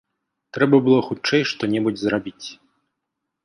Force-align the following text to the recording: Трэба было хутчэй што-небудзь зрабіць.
Трэба 0.57 0.79
было 0.87 0.99
хутчэй 1.09 1.41
што-небудзь 1.51 2.03
зрабіць. 2.07 2.47